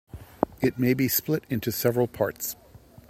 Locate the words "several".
1.71-2.07